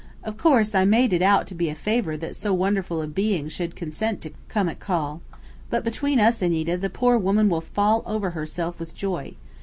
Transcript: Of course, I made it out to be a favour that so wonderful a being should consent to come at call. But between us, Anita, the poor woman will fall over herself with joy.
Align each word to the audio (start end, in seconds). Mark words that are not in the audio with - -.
Of 0.23 0.35
course, 0.35 0.73
I 0.73 0.83
made 0.83 1.13
it 1.13 1.21
out 1.21 1.45
to 1.45 1.53
be 1.53 1.69
a 1.69 1.75
favour 1.75 2.17
that 2.17 2.35
so 2.35 2.55
wonderful 2.55 3.03
a 3.03 3.07
being 3.07 3.49
should 3.49 3.75
consent 3.75 4.19
to 4.21 4.31
come 4.47 4.67
at 4.67 4.79
call. 4.79 5.21
But 5.69 5.83
between 5.83 6.19
us, 6.19 6.41
Anita, 6.41 6.75
the 6.75 6.89
poor 6.89 7.19
woman 7.19 7.49
will 7.49 7.61
fall 7.61 8.01
over 8.07 8.31
herself 8.31 8.79
with 8.79 8.95
joy. 8.95 9.35